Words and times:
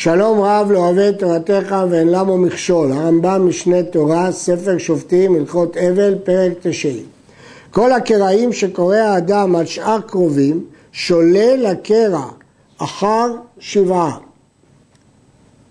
שלום 0.00 0.40
רב 0.40 0.70
לא 0.70 0.78
אוהב 0.78 0.98
את 0.98 1.18
תורתך 1.18 1.76
ואין 1.90 2.08
למו 2.08 2.38
מכשול, 2.38 2.92
הרמב"ם 2.92 3.48
משנה 3.48 3.82
תורה, 3.82 4.32
ספר 4.32 4.78
שופטים, 4.78 5.34
הלכות 5.34 5.76
אבל, 5.76 6.14
פרק 6.24 6.52
תשעים. 6.62 7.04
כל 7.70 7.92
הקרעים 7.92 8.52
שקורא 8.52 8.96
האדם 8.96 9.56
על 9.56 9.66
שאר 9.66 10.00
קרובים, 10.00 10.64
שולל 10.92 11.66
הקרע 11.66 12.24
אחר 12.78 13.26
שבעה 13.58 14.18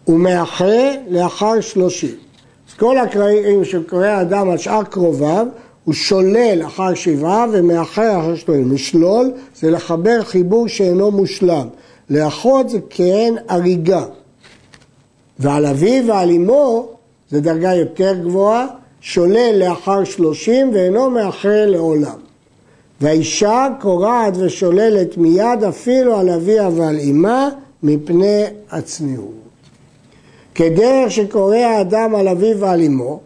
ומאחה 0.08 0.92
לאחר 1.10 1.62
שלושים. 1.62 2.16
אז 2.70 2.74
כל 2.74 2.98
הקרעים 2.98 3.66
שקורא 3.66 4.08
האדם 4.08 4.50
על 4.50 4.58
שאר 4.58 4.84
קרוביו, 4.84 5.48
הוא 5.84 5.94
שולל 5.94 6.62
אחר 6.66 6.94
שבעה 6.94 7.46
ומאחה 7.52 8.20
אחר 8.20 8.36
שלושים. 8.36 8.74
משלול 8.74 9.32
זה 9.56 9.72
לחבר 9.72 10.24
חיבור 10.24 10.68
שאינו 10.68 11.12
מושלם. 11.12 11.68
לאחות 12.10 12.70
זה 12.70 12.80
כעין 12.90 13.38
הריגה. 13.48 14.06
ועל 15.40 15.66
אביו 15.66 16.08
ועל 16.08 16.30
אמו 16.30 16.88
זה 17.30 17.42
דרגה 17.42 17.74
יותר 17.74 18.14
גבוהה, 18.24 18.68
שולל 19.02 19.56
לאחר 19.56 20.04
שלושים 20.04 20.72
ואינו 20.74 21.10
מאחר 21.10 21.66
לעולם. 21.66 22.18
והאישה 23.02 23.68
קורעת 23.82 24.34
ושוללת 24.38 25.18
מיד 25.18 25.64
אפילו 25.70 26.20
על 26.20 26.30
אביה 26.30 26.70
ועל 26.76 27.00
אמה 27.00 27.50
מפני 27.84 28.44
הצניעות. 28.72 29.34
כדרך 30.56 31.12
שקורא 31.12 31.56
האדם 31.56 32.16
על 32.16 32.28
אביו 32.28 32.60
ועל 32.60 32.82
אמו, 32.82 33.20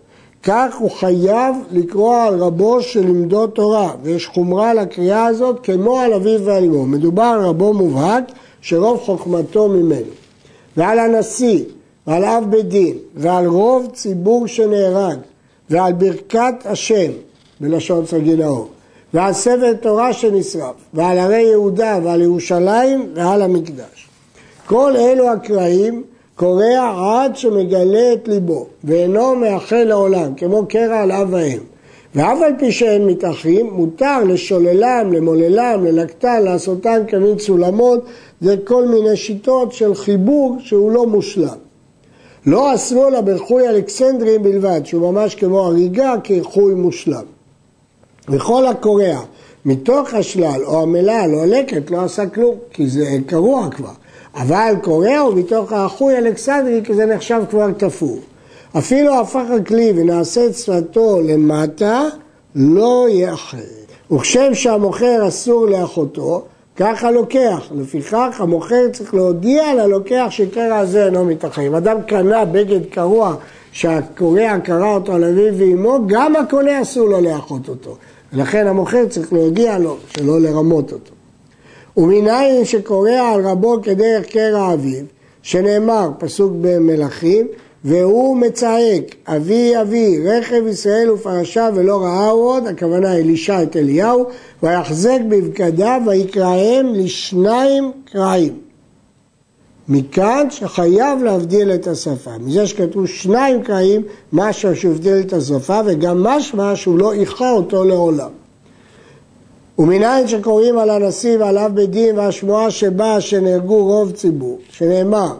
כך 0.43 0.75
הוא 0.79 0.91
חייב 0.91 1.55
לקרוא 1.71 2.15
על 2.15 2.39
רבו 2.39 2.81
שלמדו 2.81 3.47
תורה, 3.47 3.91
ויש 4.03 4.27
חומרה 4.27 4.73
לקריאה 4.73 5.25
הזאת 5.25 5.59
כמו 5.63 5.99
על 5.99 6.13
אביו 6.13 6.45
ועל 6.45 6.63
אמו. 6.63 6.85
מדובר 6.85 7.23
על 7.23 7.41
רבו 7.41 7.73
מובהק 7.73 8.23
שרוב 8.61 8.99
חוכמתו 8.99 9.67
ממנו. 9.67 10.11
ועל 10.77 10.99
הנשיא, 10.99 11.63
ועל 12.07 12.25
אב 12.25 12.43
בית 12.49 12.67
דין, 12.67 12.97
ועל 13.15 13.45
רוב 13.45 13.87
ציבור 13.93 14.47
שנהרג, 14.47 15.17
ועל 15.69 15.93
ברכת 15.93 16.53
השם, 16.65 17.11
בלשון 17.59 18.05
סגי 18.05 18.35
נאור, 18.35 18.69
ועל 19.13 19.33
ספר 19.33 19.73
תורה 19.73 20.13
שנשרף, 20.13 20.75
ועל 20.93 21.19
הרי 21.19 21.41
יהודה, 21.41 21.99
ועל 22.03 22.21
ירושלים, 22.21 23.09
ועל 23.15 23.41
המקדש. 23.41 24.07
כל 24.65 24.93
אלו 24.97 25.29
הקרעים 25.29 26.03
קורע 26.35 26.93
עד 26.97 27.35
שמגלה 27.37 28.13
את 28.13 28.27
ליבו, 28.27 28.67
ואינו 28.83 29.35
מאחל 29.35 29.83
לעולם, 29.83 30.35
כמו 30.35 30.65
קרע 30.69 30.99
על 30.99 31.11
אב 31.11 31.27
ואם. 31.33 31.59
ואף 32.15 32.37
על 32.41 32.53
פי 32.59 32.71
שאין 32.71 33.05
מתאחים, 33.05 33.69
מותר 33.73 34.23
לשוללם, 34.23 35.13
למוללם, 35.13 35.85
ללקטן, 35.85 36.43
לעשותן 36.43 37.03
כמין 37.07 37.39
סולמות, 37.39 38.05
זה 38.41 38.55
כל 38.63 38.87
מיני 38.87 39.17
שיטות 39.17 39.73
של 39.73 39.95
חיבור 39.95 40.57
שהוא 40.59 40.91
לא 40.91 41.07
מושלם. 41.07 41.57
לא 42.45 42.75
אסרו 42.75 43.09
לה 43.09 43.21
ברכוי 43.21 43.69
אלכסנדרים 43.69 44.43
בלבד, 44.43 44.81
שהוא 44.83 45.11
ממש 45.11 45.35
כמו 45.35 45.59
הריגה 45.59 46.13
כאיחוי 46.23 46.73
מושלם. 46.73 47.23
וכל 48.29 48.67
הקורע 48.67 49.19
מתוך 49.65 50.13
השלל 50.13 50.61
או 50.65 50.81
המלל 50.81 51.31
או 51.33 51.43
הלקט 51.43 51.91
לא 51.91 52.03
עשה 52.03 52.27
כלום, 52.27 52.55
כי 52.71 52.87
זה 52.87 53.05
קרוע 53.25 53.69
כבר. 53.71 53.91
אבל 54.35 54.73
קורע 54.81 55.17
הוא 55.17 55.33
מתוך 55.33 55.71
האחוי 55.71 56.17
אלכסנדרי, 56.17 56.81
כי 56.83 56.93
זה 56.93 57.05
נחשב 57.05 57.41
כבר 57.49 57.71
תפור. 57.71 58.19
אפילו 58.77 59.19
הפך 59.19 59.45
הכלי 59.61 59.93
ונעשה 59.95 60.45
את 60.45 60.55
שפתו 60.55 61.21
למטה, 61.21 62.01
לא 62.55 63.05
יאחר. 63.09 63.57
וכשם 64.11 64.53
שהמוכר 64.53 65.27
אסור 65.27 65.67
לאחותו, 65.67 66.45
ככה 66.75 67.11
לוקח. 67.11 67.71
לפיכך 67.75 68.35
המוכר 68.39 68.89
צריך 68.93 69.13
להודיע 69.13 69.73
ללוקח 69.73 70.27
שקרע 70.29 70.77
הזה 70.77 71.05
אינו 71.05 71.25
מתאחר. 71.25 71.61
אם 71.61 71.75
אדם 71.75 72.01
קנה 72.07 72.45
בגד 72.45 72.85
קרוע 72.85 73.35
שהקורע 73.71 74.59
קרע 74.59 74.93
אותו 74.93 75.13
על 75.13 75.23
אביו 75.23 75.57
ואמו, 75.57 75.99
גם 76.07 76.35
הקונה 76.35 76.81
אסור 76.81 77.09
לו 77.09 77.21
לאחות 77.21 77.69
אותו. 77.69 77.95
ולכן 78.33 78.67
המוכר 78.67 79.05
צריך 79.05 79.33
להודיע 79.33 79.77
לו 79.77 79.97
שלא 80.07 80.41
לרמות 80.41 80.93
אותו. 80.93 81.11
ומנין 81.97 82.65
שקורע 82.65 83.19
על 83.33 83.47
רבו 83.47 83.81
כדרך 83.83 84.25
קרע 84.25 84.73
אביו, 84.73 85.03
שנאמר, 85.41 86.09
פסוק 86.19 86.51
במלכים, 86.61 87.47
והוא 87.85 88.37
מצעק, 88.37 89.15
אבי 89.27 89.81
אבי, 89.81 90.27
רכב 90.27 90.67
ישראל 90.67 91.11
ופרשה 91.11 91.69
ולא 91.75 92.03
ראהו 92.03 92.39
עוד, 92.39 92.67
הכוונה 92.67 93.15
אלישע 93.15 93.63
את 93.63 93.75
אליהו, 93.75 94.25
ויחזק 94.63 95.19
בבגדיו 95.29 96.01
ויקראהם 96.07 96.93
לשניים 96.93 97.91
קרעים. 98.05 98.57
מכאן 99.87 100.47
שחייב 100.49 101.23
להבדיל 101.23 101.71
את 101.71 101.87
השפה. 101.87 102.31
מזה 102.39 102.67
שכתבו 102.67 103.07
שניים 103.07 103.63
קרעים, 103.63 104.01
משהו 104.33 104.75
שהבדיל 104.75 105.19
את 105.19 105.33
השפה, 105.33 105.81
וגם 105.85 106.23
משמע 106.23 106.75
שהוא 106.75 106.99
לא 106.99 107.13
איכה 107.13 107.51
אותו 107.51 107.83
לעולם. 107.83 108.29
ומנין 109.79 110.27
שקוראים 110.27 110.77
על 110.77 110.89
הנשיא 110.89 111.37
ועל 111.39 111.57
אב 111.57 111.75
בית 111.75 111.89
דין 111.89 112.19
והשמועה 112.19 112.71
שבה 112.71 113.21
שנהרגו 113.21 113.83
רוב 113.83 114.11
ציבור, 114.11 114.59
שנאמר 114.69 115.33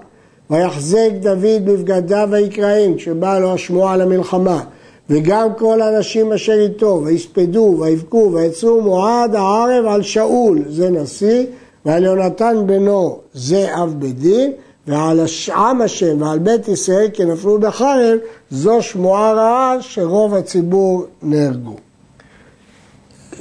ויחזק 0.51 1.09
דוד 1.19 1.66
בבגדיו 1.66 2.28
ויקראם, 2.31 2.95
כשבאה 2.95 3.39
לו 3.39 3.53
השמועה 3.53 3.94
על 3.94 4.01
המלחמה, 4.01 4.63
וגם 5.09 5.47
כל 5.57 5.81
האנשים 5.81 6.34
אשר 6.34 6.59
איתו, 6.59 7.01
ויספדו, 7.06 7.78
ויבכו, 7.79 8.31
ויצאו 8.34 8.81
מועד 8.81 9.35
הערב 9.35 9.85
על 9.85 10.01
שאול, 10.01 10.63
זה 10.69 10.90
נשיא, 10.90 11.45
ועל 11.85 12.03
יונתן 12.03 12.56
בנו, 12.66 13.19
זה 13.34 13.75
אב 13.75 13.95
בית 14.00 14.19
דין, 14.19 14.51
ועל 14.88 15.19
עם 15.56 15.81
השם 15.81 16.22
ועל 16.22 16.40
בית 16.40 16.67
ישראל 16.67 17.09
כי 17.13 17.25
נפלו 17.25 17.59
בחרב, 17.59 18.17
זו 18.51 18.81
שמועה 18.81 19.34
רעה 19.34 19.78
שרוב 19.81 20.34
הציבור 20.35 21.06
נהרגו. 21.22 21.75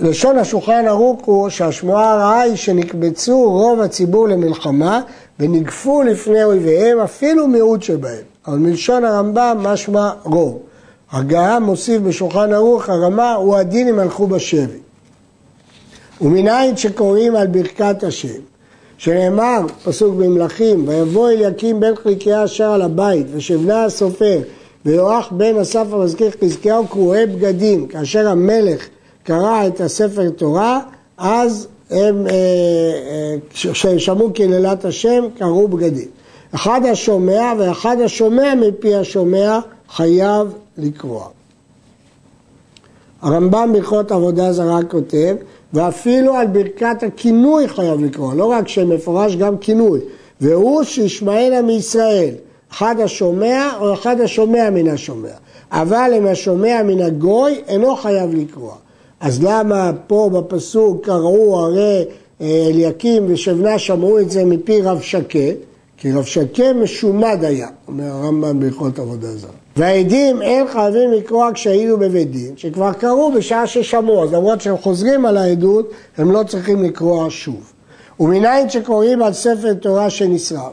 לשון 0.00 0.38
השולחן 0.38 0.84
ערוך 0.86 1.24
הוא 1.24 1.48
שהשמועה 1.48 2.12
הרעה 2.12 2.40
היא 2.40 2.56
שנקבצו 2.56 3.50
רוב 3.50 3.80
הציבור 3.80 4.28
למלחמה 4.28 5.00
ונגפו 5.40 6.02
לפני 6.02 6.44
אויביהם 6.44 6.98
אפילו 6.98 7.48
מיעוט 7.48 7.82
שבהם. 7.82 8.22
אבל 8.46 8.58
מלשון 8.58 9.04
הרמב"ם 9.04 9.58
משמע 9.62 10.10
רוב. 10.22 10.58
הגאה 11.12 11.60
מוסיף 11.60 12.02
בשולחן 12.02 12.52
ערוך 12.52 12.88
הרמה 12.88 13.34
הוא 13.34 13.56
הדין 13.56 13.88
אם 13.88 13.98
הלכו 13.98 14.26
בשבי. 14.26 14.78
ומנין 16.20 16.76
שקוראים 16.76 17.36
על 17.36 17.46
ברכת 17.46 18.04
השם, 18.04 18.40
שנאמר, 18.98 19.60
פסוק 19.84 20.14
במלכים, 20.14 20.88
ויבוא 20.88 21.30
אליקים 21.30 21.80
בן 21.80 21.96
חלקיה 21.96 22.44
אשר 22.44 22.70
על 22.70 22.82
הבית, 22.82 23.26
ושבנה 23.32 23.84
הסופר, 23.84 24.40
ויואח 24.84 25.32
בן 25.32 25.56
אסף 25.56 25.86
המזכיר 25.92 26.30
חזקיהו 26.44 26.86
קרועי 26.86 27.26
בגדים, 27.26 27.86
כאשר 27.86 28.28
המלך 28.28 28.86
קרא 29.24 29.66
את 29.66 29.80
הספר 29.80 30.30
תורה, 30.30 30.80
אז 31.18 31.68
הם, 31.90 32.26
כשהם 33.50 33.94
אה, 33.94 33.98
שמעו 33.98 34.32
קללת 34.32 34.84
השם, 34.84 35.24
קראו 35.38 35.68
בגדים. 35.68 36.08
אחד 36.54 36.80
השומע 36.92 37.52
ואחד 37.58 38.00
השומע 38.00 38.54
מפי 38.54 38.94
השומע 38.94 39.58
חייב 39.88 40.54
לקרוע. 40.78 41.28
הרמב"ם 43.22 43.70
בהלכות 43.72 44.12
עבודה 44.12 44.52
זרה 44.52 44.82
כותב, 44.82 45.36
ואפילו 45.72 46.34
על 46.34 46.46
ברכת 46.46 47.02
הכינוי 47.02 47.68
חייב 47.68 48.04
לקרוא, 48.04 48.34
לא 48.34 48.44
רק 48.44 48.68
שמפורש 48.68 49.36
גם 49.36 49.58
כינוי, 49.58 50.00
והוא 50.40 50.82
שישמענה 50.82 51.62
מישראל, 51.62 52.34
אחד 52.72 53.00
השומע 53.00 53.70
או 53.80 53.94
אחד 53.94 54.20
השומע 54.20 54.70
מן 54.70 54.88
השומע, 54.88 55.32
אבל 55.72 56.12
אם 56.16 56.26
השומע 56.26 56.82
מן 56.82 57.00
הגוי 57.00 57.60
אינו 57.68 57.96
חייב 57.96 58.34
לקרוא. 58.34 58.72
אז 59.20 59.42
למה 59.42 59.90
פה 60.06 60.30
בפסוק 60.32 61.04
קראו 61.04 61.60
הרי 61.60 62.04
אה, 62.40 62.66
אליקים 62.70 63.24
ושבנה 63.28 63.78
שמעו 63.78 64.18
את 64.18 64.30
זה 64.30 64.44
מפי 64.44 64.82
רב 64.82 65.00
שקה? 65.00 65.38
כי 65.96 66.12
רב 66.12 66.24
שקה 66.24 66.72
משומד 66.72 67.38
היה, 67.42 67.68
אומר 67.88 68.04
הרמב"ם 68.04 68.60
בהלכות 68.60 68.98
עבודה 68.98 69.36
זרה. 69.36 69.50
והעדים 69.76 70.42
אין 70.42 70.68
חייבים 70.68 71.12
לקרוא 71.12 71.50
כשהיינו 71.54 71.96
בבית 71.96 72.30
דין, 72.30 72.52
שכבר 72.56 72.92
קראו 72.92 73.32
בשעה 73.32 73.66
ששמעו, 73.66 74.24
אז 74.24 74.32
למרות 74.32 74.60
שהם 74.60 74.76
חוזרים 74.76 75.26
על 75.26 75.36
העדות, 75.36 75.90
הם 76.16 76.30
לא 76.30 76.42
צריכים 76.42 76.82
לקרוא 76.84 77.30
שוב. 77.30 77.72
ומנין 78.20 78.68
שקוראים 78.68 79.22
על 79.22 79.32
ספר 79.32 79.74
תורה 79.74 80.10
שנשרף, 80.10 80.72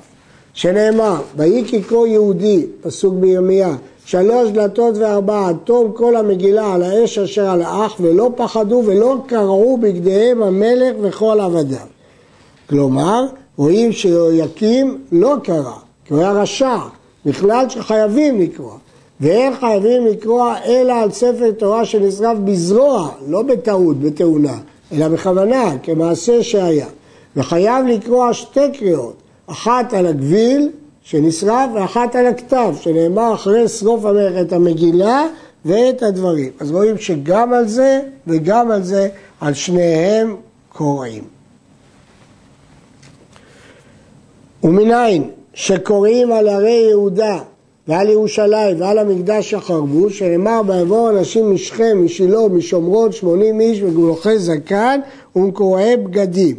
שנאמר, 0.54 1.22
ויהי 1.36 1.64
כקרוא 1.68 2.08
יהודי, 2.08 2.66
פסוק 2.82 3.14
בירמיה, 3.14 3.76
שלוש 4.08 4.50
דלתות 4.50 4.98
וארבע, 4.98 5.48
עד 5.48 5.58
תום 5.64 5.92
כל 5.92 6.16
המגילה 6.16 6.74
על 6.74 6.84
האש 6.84 7.18
אשר 7.18 7.50
על 7.50 7.62
האח, 7.62 7.96
ולא 8.00 8.32
פחדו 8.36 8.84
ולא 8.86 9.18
קרעו 9.26 9.78
בגדיהם 9.78 10.44
המלך 10.44 10.96
וכל 11.02 11.40
עבדיו. 11.40 11.88
כלומר, 12.70 13.26
רואים 13.58 13.92
שיהויקים 13.92 14.98
לא 15.12 15.36
קרא, 15.44 15.74
כי 16.06 16.14
הוא 16.14 16.22
היה 16.22 16.32
רשע, 16.32 16.78
בכלל 17.26 17.70
שחייבים 17.70 18.42
לקרוא. 18.42 18.72
ואין 19.22 19.54
חייבים 19.60 20.06
לקרוא 20.06 20.52
אלא 20.66 20.94
על 20.94 21.12
ספר 21.12 21.52
תורה 21.52 21.86
שנשרף 21.86 22.38
בזרוע, 22.46 23.10
לא 23.28 23.42
בטעות, 23.42 24.00
בתאונה, 24.00 24.58
אלא 24.92 25.08
בכוונה, 25.08 25.72
כמעשה 25.84 26.44
שהיה. 26.44 26.88
וחייב 27.36 27.86
לקרוא 27.86 28.34
שתי 28.34 28.72
קריאות, 28.80 29.16
אחת 29.48 29.94
על 29.94 30.08
הגביל, 30.08 30.70
שנשרף 31.10 31.70
ואחת 31.76 32.16
על 32.16 32.26
הכתב, 32.26 32.76
שנאמר 32.82 33.34
אחרי 33.34 33.68
שרוף 33.68 34.06
המלך 34.06 34.42
את 34.42 34.54
המגילה 34.54 35.28
ואת 35.66 36.04
הדברים. 36.04 36.52
אז 36.60 36.72
רואים 36.72 36.98
שגם 36.98 37.54
על 37.54 37.68
זה 37.68 38.02
וגם 38.28 38.72
על 38.72 38.84
זה, 38.84 39.10
על 39.42 39.54
שניהם 39.54 40.36
קוראים. 40.70 41.24
ומנין 44.64 45.30
שקוראים 45.54 46.32
על 46.32 46.48
הרי 46.48 46.86
יהודה 46.90 47.40
ועל 47.88 48.10
ירושלים 48.10 48.82
ועל 48.82 48.98
המקדש 48.98 49.54
החרבו, 49.54 50.10
שנאמר 50.10 50.62
ויבואו 50.68 51.10
אנשים 51.10 51.54
משכם, 51.54 52.06
משילה, 52.06 52.48
משומרון, 52.52 53.12
שמונים 53.12 53.60
איש 53.60 53.82
וגלוחי 53.82 54.40
זקן 54.40 55.00
ומקורעי 55.36 55.98
בגדים. 55.98 56.56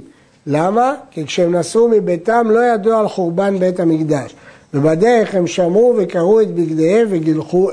למה? 0.50 0.94
כי 1.10 1.26
כשהם 1.26 1.56
נסעו 1.56 1.88
מביתם 1.88 2.46
לא 2.50 2.60
ידעו 2.60 2.92
על 2.92 3.08
חורבן 3.08 3.58
בית 3.58 3.80
המקדש. 3.80 4.34
ובדרך 4.74 5.34
הם 5.34 5.46
שמעו 5.46 5.94
וקראו 5.98 6.40
את 6.40 6.54
בגדיהם 6.54 7.06
וגילחו 7.10 7.70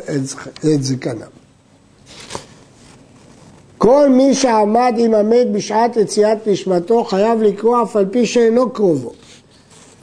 את 0.74 0.84
זקנם. 0.84 1.36
כל 3.78 4.10
מי 4.10 4.34
שעמד 4.34 4.94
עם 4.98 5.14
המת 5.14 5.52
בשעת 5.52 5.98
יציאת 5.98 6.48
נשמתו 6.48 7.04
חייב 7.04 7.42
לקרוא 7.42 7.84
אף 7.84 7.96
על 7.96 8.06
פי 8.12 8.26
שאינו 8.26 8.70
קרובו. 8.70 9.12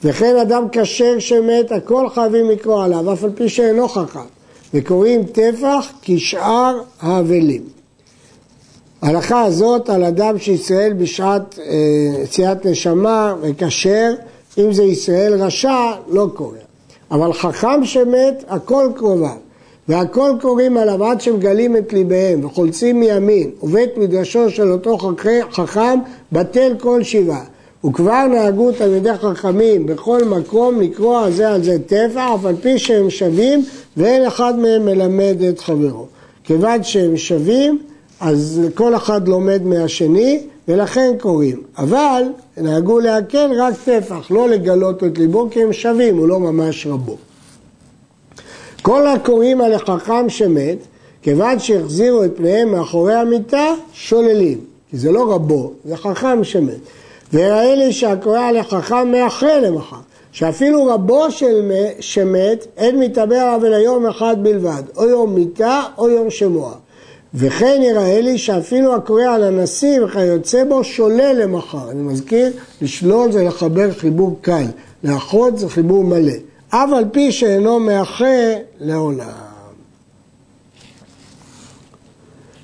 וכן 0.03 0.35
אדם 0.37 0.63
כשר 0.71 1.19
שמת, 1.19 1.71
הכל 1.71 2.09
חייבים 2.09 2.49
לקרוא 2.49 2.83
עליו, 2.83 3.13
אף 3.13 3.23
על 3.23 3.31
פי 3.35 3.49
שאינו 3.49 3.87
חכם. 3.87 4.19
וקוראים 4.73 5.23
טפח 5.23 5.91
כשאר 6.01 6.81
האבלים. 7.01 7.82
ההלכה 9.03 9.41
הזאת 9.41 9.89
על 9.89 10.03
אדם 10.03 10.39
שישראל 10.39 10.93
בשעת 10.93 11.59
אה, 11.59 12.23
יציאת 12.23 12.65
נשמה 12.65 13.35
וכשר, 13.41 14.13
אם 14.57 14.73
זה 14.73 14.83
ישראל 14.83 15.33
רשע, 15.33 15.91
לא 16.09 16.27
קורא. 16.33 16.57
אבל 17.11 17.33
חכם 17.33 17.85
שמת, 17.85 18.43
הכל 18.47 18.87
קרוביו. 18.95 19.35
והכל 19.87 20.31
קוראים 20.41 20.77
עליו 20.77 21.05
עד 21.05 21.21
שמגלים 21.21 21.77
את 21.77 21.93
ליבהם 21.93 22.45
וחולצים 22.45 22.99
מימין 22.99 23.49
ובית 23.63 23.97
מדרשו 23.97 24.49
של 24.49 24.71
אותו 24.71 24.97
חכם 25.51 25.99
בטל 26.31 26.75
כל 26.79 27.03
שבעה. 27.03 27.43
וכבר 27.85 28.27
נהגו 28.27 28.71
תלמידי 28.71 29.13
חכמים 29.13 29.85
בכל 29.85 30.23
מקום 30.23 30.81
לקרוא 30.81 31.19
על 31.19 31.31
זה 31.31 31.49
על 31.49 31.63
זה 31.63 31.77
טפח, 31.85 32.21
אף 32.35 32.45
על 32.45 32.55
פי 32.61 32.79
שהם 32.79 33.09
שווים 33.09 33.65
ואין 33.97 34.25
אחד 34.25 34.59
מהם 34.59 34.85
מלמד 34.85 35.41
את 35.49 35.59
חברו. 35.59 36.05
כיוון 36.43 36.83
שהם 36.83 37.17
שווים, 37.17 37.79
אז 38.19 38.61
כל 38.75 38.95
אחד 38.95 39.27
לומד 39.27 39.63
מהשני, 39.63 40.39
ולכן 40.67 41.13
קוראים. 41.19 41.63
אבל 41.77 42.23
נהגו 42.57 42.99
להקל 42.99 43.51
רק 43.57 43.73
טפח, 43.85 44.31
לא 44.31 44.49
לגלות 44.49 45.03
את 45.03 45.17
ליבו, 45.17 45.47
כי 45.51 45.63
הם 45.63 45.73
שווים, 45.73 46.17
הוא 46.17 46.27
לא 46.27 46.39
ממש 46.39 46.87
רבו. 46.87 47.17
כל 48.81 49.07
הקוראים 49.07 49.61
על 49.61 49.73
החכם 49.73 50.29
שמת, 50.29 50.77
כיוון 51.21 51.59
שהחזירו 51.59 52.23
את 52.23 52.31
פניהם 52.37 52.71
מאחורי 52.71 53.13
המיטה, 53.13 53.73
שוללים. 53.93 54.59
כי 54.91 54.97
זה 54.97 55.11
לא 55.11 55.33
רבו, 55.33 55.73
זה 55.85 55.97
חכם 55.97 56.43
שמת. 56.43 56.79
ויראה 57.33 57.75
לי 57.75 57.93
שהקורא 57.93 58.39
על 58.39 58.57
החכם 58.57 59.11
מאחרי 59.11 59.61
למחר. 59.61 59.97
שאפילו 60.31 60.85
רבו 60.85 61.31
של 61.31 61.71
שמת, 61.99 62.67
אין 62.77 62.99
מתאבר 62.99 63.35
עליו 63.35 63.65
אלא 63.65 63.75
יום 63.75 64.05
אחד 64.05 64.35
בלבד, 64.43 64.83
או 64.97 65.05
יום 65.05 65.35
מיתה 65.35 65.81
או 65.97 66.09
יום 66.09 66.29
שמוע. 66.29 66.73
וכן 67.35 67.81
יראה 67.81 68.21
לי 68.21 68.37
שאפילו 68.37 68.95
הקורא 68.95 69.23
על 69.23 69.43
הנשיא 69.43 70.01
וכיוצא 70.01 70.63
בו 70.63 70.83
שולל 70.83 71.41
למחר. 71.43 71.91
אני 71.91 72.01
מזכיר, 72.01 72.51
לשלול 72.81 73.31
זה 73.31 73.43
לחבר 73.43 73.93
חיבור 73.93 74.37
קל, 74.41 74.65
לאחות 75.03 75.57
זה 75.57 75.69
חיבור 75.69 76.03
מלא. 76.03 76.33
אף 76.69 76.89
על 76.95 77.05
פי 77.11 77.31
שאינו 77.31 77.79
מאחה 77.79 78.53
לעולם. 78.79 79.53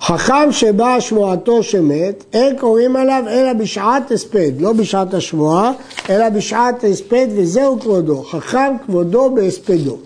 חכם 0.02 0.52
שבאה 0.52 1.02
שמועתו 1.02 1.64
שמת, 1.64 2.24
אין 2.34 2.58
קוראים 2.58 2.96
עליו 2.96 3.24
אלא 3.30 3.54
בשעת 3.54 4.12
הספד, 4.12 4.52
לא 4.60 4.74
בשעת 4.74 5.14
השמועה, 5.14 5.72
אלא 6.10 6.30
בשעת 6.30 6.84
הספד 6.84 7.28
וזהו 7.36 7.80
כבודו, 7.80 8.24
חכם 8.24 8.74
כבודו 8.86 9.36
בהספדו, 9.36 9.98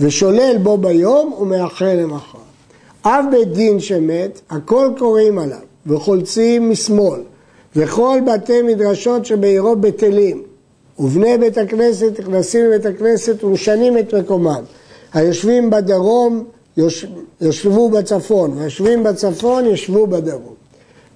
ושולל 0.00 0.58
בו 0.62 0.76
ביום 0.76 1.32
ומאחר 1.40 1.96
למחר. 1.96 2.45
אב 3.06 3.24
בית 3.30 3.52
דין 3.52 3.80
שמת, 3.80 4.40
הכל 4.50 4.90
קוראים 4.98 5.38
עליו, 5.38 5.58
וחולצים 5.86 6.70
משמאל, 6.70 7.20
וכל 7.76 8.20
בתי 8.26 8.62
מדרשות 8.62 9.26
שבעירו 9.26 9.76
בטלים, 9.76 10.42
ובני 10.98 11.38
בית 11.38 11.58
הכנסת 11.58 12.20
נכנסים 12.20 12.64
לבית 12.64 12.86
הכנסת 12.86 13.44
ומשנים 13.44 13.98
את 13.98 14.14
מקומם. 14.14 14.62
היושבים 15.12 15.70
בדרום 15.70 16.44
יושבו 17.40 17.88
בצפון, 17.88 18.58
ויושבים 18.58 19.02
בצפון 19.02 19.64
יושבו 19.64 20.06
בדרום. 20.06 20.54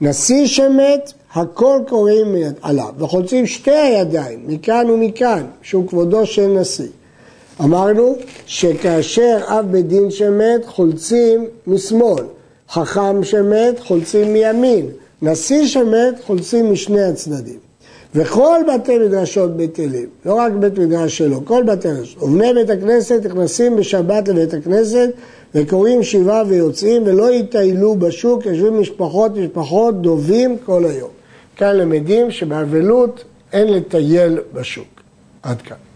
נשיא 0.00 0.46
שמת, 0.46 1.12
הכל 1.34 1.80
קוראים 1.88 2.34
עליו, 2.62 2.92
וחולצים 2.98 3.46
שתי 3.46 3.70
הידיים, 3.70 4.40
מכאן 4.46 4.90
ומכאן, 4.90 5.46
שהוא 5.62 5.88
כבודו 5.88 6.26
של 6.26 6.46
נשיא. 6.46 6.88
אמרנו 7.64 8.16
שכאשר 8.46 9.38
אב 9.46 9.66
בית 9.70 9.88
דין 9.88 10.10
שמת, 10.10 10.66
חולצים 10.66 11.46
משמאל, 11.66 12.24
חכם 12.68 13.24
שמת, 13.24 13.80
חולצים 13.80 14.32
מימין, 14.32 14.86
נשיא 15.22 15.66
שמת, 15.66 16.14
חולצים 16.26 16.72
משני 16.72 17.02
הצדדים. 17.02 17.58
וכל 18.14 18.58
בתי 18.74 18.98
מדרשות 18.98 19.56
בטלים, 19.56 20.06
לא 20.26 20.34
רק 20.34 20.52
בית 20.52 20.78
מדרש 20.78 21.18
שלו, 21.18 21.44
כל 21.44 21.62
בתי 21.62 21.88
מדרשות. 21.88 22.22
ובני 22.22 22.54
בית 22.54 22.70
הכנסת 22.70 23.20
נכנסים 23.26 23.76
בשבת 23.76 24.28
לבית 24.28 24.54
הכנסת 24.54 25.10
וקוראים 25.54 26.02
שבעה 26.02 26.42
ויוצאים 26.48 27.02
ולא 27.06 27.32
יטיילו 27.32 27.94
בשוק, 27.94 28.46
יושבים 28.46 28.80
משפחות 28.80 29.36
משפחות 29.36 30.02
דובים 30.02 30.56
כל 30.64 30.84
היום. 30.84 31.10
כאן 31.56 31.76
למדים 31.76 32.30
שבאבלות 32.30 33.24
אין 33.52 33.72
לטייל 33.72 34.38
בשוק. 34.54 35.00
עד 35.42 35.62
כאן. 35.62 35.89